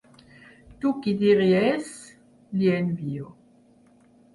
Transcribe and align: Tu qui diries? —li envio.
Tu 0.79 0.93
qui 1.03 1.13
diries? 1.21 1.93
—li 2.09 2.75
envio. 2.83 3.33